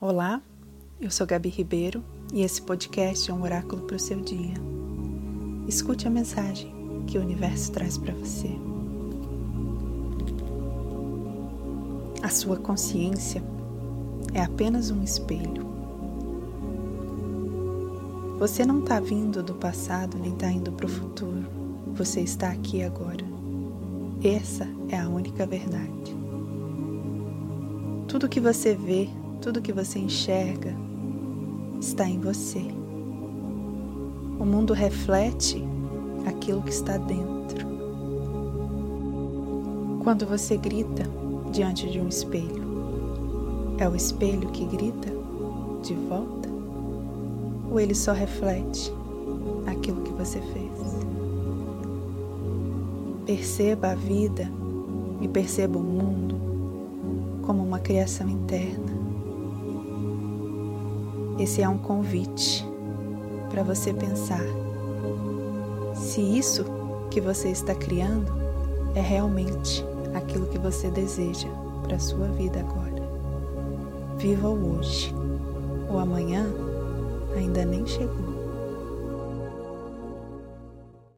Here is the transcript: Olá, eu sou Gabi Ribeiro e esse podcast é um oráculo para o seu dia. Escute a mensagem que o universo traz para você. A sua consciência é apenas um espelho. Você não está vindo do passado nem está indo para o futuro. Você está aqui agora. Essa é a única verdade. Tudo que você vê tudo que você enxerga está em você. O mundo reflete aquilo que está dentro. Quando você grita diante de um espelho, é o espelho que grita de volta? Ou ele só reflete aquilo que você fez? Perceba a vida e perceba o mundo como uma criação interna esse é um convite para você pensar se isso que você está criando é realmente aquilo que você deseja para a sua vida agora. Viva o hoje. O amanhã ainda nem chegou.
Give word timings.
Olá, 0.00 0.40
eu 1.00 1.10
sou 1.10 1.26
Gabi 1.26 1.48
Ribeiro 1.48 2.04
e 2.32 2.42
esse 2.42 2.62
podcast 2.62 3.28
é 3.28 3.34
um 3.34 3.42
oráculo 3.42 3.82
para 3.82 3.96
o 3.96 3.98
seu 3.98 4.20
dia. 4.20 4.54
Escute 5.66 6.06
a 6.06 6.10
mensagem 6.10 6.72
que 7.08 7.18
o 7.18 7.20
universo 7.20 7.72
traz 7.72 7.98
para 7.98 8.14
você. 8.14 8.48
A 12.22 12.28
sua 12.28 12.58
consciência 12.58 13.42
é 14.32 14.40
apenas 14.40 14.92
um 14.92 15.02
espelho. 15.02 15.66
Você 18.38 18.64
não 18.64 18.78
está 18.78 19.00
vindo 19.00 19.42
do 19.42 19.56
passado 19.56 20.16
nem 20.16 20.32
está 20.32 20.48
indo 20.48 20.70
para 20.70 20.86
o 20.86 20.88
futuro. 20.88 21.44
Você 21.94 22.20
está 22.20 22.50
aqui 22.50 22.84
agora. 22.84 23.24
Essa 24.22 24.64
é 24.90 24.96
a 24.96 25.08
única 25.08 25.44
verdade. 25.44 26.16
Tudo 28.06 28.28
que 28.28 28.38
você 28.38 28.76
vê 28.76 29.08
tudo 29.40 29.62
que 29.62 29.72
você 29.72 29.98
enxerga 29.98 30.74
está 31.80 32.08
em 32.08 32.18
você. 32.18 32.64
O 34.38 34.44
mundo 34.44 34.72
reflete 34.72 35.64
aquilo 36.26 36.62
que 36.62 36.72
está 36.72 36.96
dentro. 36.96 37.66
Quando 40.02 40.26
você 40.26 40.56
grita 40.56 41.04
diante 41.52 41.88
de 41.88 42.00
um 42.00 42.08
espelho, 42.08 42.66
é 43.78 43.88
o 43.88 43.94
espelho 43.94 44.48
que 44.50 44.64
grita 44.64 45.08
de 45.82 45.94
volta? 45.94 46.48
Ou 47.70 47.78
ele 47.78 47.94
só 47.94 48.12
reflete 48.12 48.92
aquilo 49.66 50.02
que 50.02 50.12
você 50.12 50.40
fez? 50.40 50.68
Perceba 53.24 53.90
a 53.90 53.94
vida 53.94 54.50
e 55.20 55.28
perceba 55.28 55.78
o 55.78 55.82
mundo 55.82 56.36
como 57.42 57.62
uma 57.62 57.78
criação 57.78 58.28
interna 58.28 58.97
esse 61.38 61.62
é 61.62 61.68
um 61.68 61.78
convite 61.78 62.66
para 63.50 63.62
você 63.62 63.92
pensar 63.92 64.44
se 65.94 66.20
isso 66.20 66.64
que 67.10 67.20
você 67.20 67.48
está 67.48 67.74
criando 67.74 68.32
é 68.94 69.00
realmente 69.00 69.84
aquilo 70.14 70.46
que 70.46 70.58
você 70.58 70.90
deseja 70.90 71.48
para 71.82 71.96
a 71.96 72.00
sua 72.00 72.28
vida 72.28 72.60
agora. 72.60 73.02
Viva 74.16 74.48
o 74.48 74.78
hoje. 74.78 75.14
O 75.90 75.98
amanhã 75.98 76.46
ainda 77.36 77.64
nem 77.64 77.86
chegou. 77.86 78.37